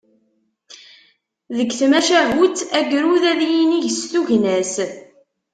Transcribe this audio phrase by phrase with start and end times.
[1.57, 4.75] Deg tmacahut, agrud ad yinig s tugna-s.